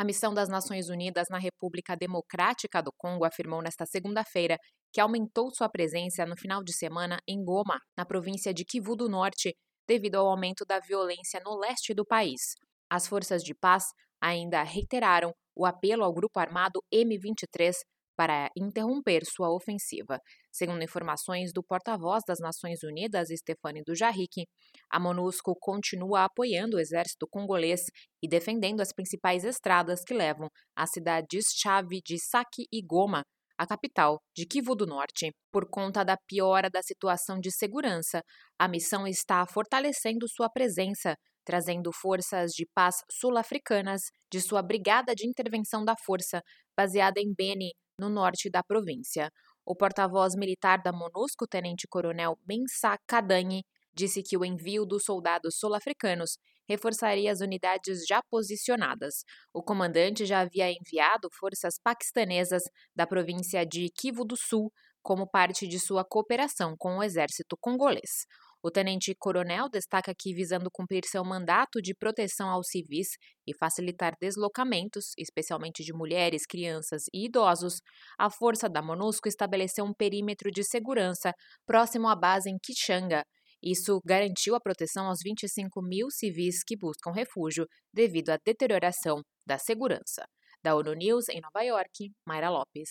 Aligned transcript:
A 0.00 0.04
missão 0.04 0.32
das 0.32 0.48
Nações 0.48 0.88
Unidas 0.88 1.26
na 1.28 1.36
República 1.36 1.94
Democrática 1.94 2.82
do 2.82 2.90
Congo 2.90 3.26
afirmou 3.26 3.60
nesta 3.60 3.84
segunda-feira 3.84 4.56
que 4.90 4.98
aumentou 4.98 5.50
sua 5.54 5.68
presença 5.68 6.24
no 6.24 6.38
final 6.38 6.64
de 6.64 6.72
semana 6.72 7.18
em 7.28 7.44
Goma, 7.44 7.78
na 7.94 8.06
província 8.06 8.54
de 8.54 8.64
Kivu 8.64 8.96
do 8.96 9.10
Norte, 9.10 9.54
devido 9.86 10.14
ao 10.14 10.26
aumento 10.26 10.64
da 10.64 10.80
violência 10.80 11.38
no 11.44 11.54
leste 11.54 11.92
do 11.92 12.02
país. 12.02 12.54
As 12.90 13.06
forças 13.06 13.42
de 13.42 13.54
paz 13.54 13.88
ainda 14.18 14.62
reiteraram 14.62 15.34
o 15.54 15.66
apelo 15.66 16.02
ao 16.02 16.14
grupo 16.14 16.40
armado 16.40 16.82
M23 16.90 17.74
para 18.20 18.50
interromper 18.54 19.22
sua 19.24 19.50
ofensiva. 19.50 20.20
Segundo 20.52 20.84
informações 20.84 21.54
do 21.54 21.62
porta-voz 21.62 22.22
das 22.28 22.38
Nações 22.38 22.82
Unidas, 22.82 23.28
Stefane 23.30 23.82
Dujarric, 23.82 24.44
a 24.92 25.00
MONUSCO 25.00 25.54
continua 25.58 26.24
apoiando 26.24 26.76
o 26.76 26.78
exército 26.78 27.26
congolês 27.26 27.80
e 28.22 28.28
defendendo 28.28 28.82
as 28.82 28.92
principais 28.92 29.42
estradas 29.42 30.04
que 30.04 30.12
levam 30.12 30.50
às 30.76 30.90
cidades-chave 30.90 32.02
de 32.04 32.18
Sake 32.18 32.66
e 32.70 32.82
Goma, 32.84 33.22
a 33.56 33.66
capital 33.66 34.20
de 34.36 34.44
Kivu 34.44 34.74
do 34.74 34.84
Norte. 34.84 35.30
Por 35.50 35.70
conta 35.70 36.04
da 36.04 36.18
piora 36.28 36.68
da 36.68 36.82
situação 36.82 37.40
de 37.40 37.50
segurança, 37.50 38.20
a 38.58 38.68
missão 38.68 39.06
está 39.06 39.46
fortalecendo 39.46 40.28
sua 40.28 40.50
presença, 40.50 41.14
trazendo 41.42 41.90
forças 41.90 42.50
de 42.50 42.66
paz 42.74 42.96
sul-africanas 43.10 44.02
de 44.30 44.42
sua 44.42 44.60
Brigada 44.60 45.14
de 45.14 45.26
Intervenção 45.26 45.86
da 45.86 45.94
Força, 46.04 46.42
baseada 46.76 47.18
em 47.18 47.32
Beni, 47.34 47.70
no 48.00 48.08
norte 48.08 48.50
da 48.50 48.62
província. 48.62 49.30
O 49.64 49.76
porta-voz 49.76 50.34
militar 50.34 50.82
da 50.82 50.90
MONUSCO, 50.90 51.46
tenente-coronel 51.46 52.36
Mensah 52.48 52.98
Kadanhi, 53.06 53.62
disse 53.94 54.22
que 54.22 54.36
o 54.36 54.44
envio 54.44 54.86
dos 54.86 55.04
soldados 55.04 55.58
sul-africanos 55.58 56.38
reforçaria 56.68 57.30
as 57.30 57.40
unidades 57.40 58.06
já 58.08 58.22
posicionadas. 58.30 59.22
O 59.52 59.62
comandante 59.62 60.24
já 60.24 60.40
havia 60.40 60.70
enviado 60.70 61.28
forças 61.38 61.74
paquistanesas 61.82 62.62
da 62.96 63.06
província 63.06 63.66
de 63.66 63.90
Kivu 63.90 64.24
do 64.24 64.36
Sul 64.36 64.72
como 65.02 65.28
parte 65.28 65.66
de 65.66 65.78
sua 65.78 66.04
cooperação 66.04 66.74
com 66.78 66.98
o 66.98 67.02
exército 67.02 67.56
congolês. 67.60 68.24
O 68.62 68.70
tenente-coronel 68.70 69.70
destaca 69.70 70.14
que, 70.14 70.34
visando 70.34 70.70
cumprir 70.70 71.02
seu 71.06 71.24
mandato 71.24 71.80
de 71.80 71.94
proteção 71.94 72.50
aos 72.50 72.68
civis 72.68 73.08
e 73.46 73.56
facilitar 73.56 74.14
deslocamentos, 74.20 75.12
especialmente 75.16 75.82
de 75.82 75.94
mulheres, 75.94 76.44
crianças 76.46 77.04
e 77.12 77.24
idosos, 77.24 77.80
a 78.18 78.28
força 78.28 78.68
da 78.68 78.82
MONUSCO 78.82 79.28
estabeleceu 79.28 79.84
um 79.84 79.94
perímetro 79.94 80.50
de 80.50 80.62
segurança 80.62 81.32
próximo 81.66 82.06
à 82.06 82.14
base 82.14 82.50
em 82.50 82.58
Kichanga. 82.62 83.24
Isso 83.62 83.98
garantiu 84.04 84.54
a 84.54 84.60
proteção 84.60 85.06
aos 85.06 85.20
25 85.24 85.80
mil 85.82 86.10
civis 86.10 86.62
que 86.62 86.76
buscam 86.76 87.12
refúgio 87.12 87.66
devido 87.92 88.28
à 88.28 88.38
deterioração 88.44 89.22
da 89.46 89.58
segurança. 89.58 90.26
Da 90.62 90.74
ONU 90.76 90.92
News, 90.92 91.30
em 91.30 91.40
Nova 91.40 91.64
York, 91.64 92.12
Mayra 92.26 92.50
Lopes. 92.50 92.78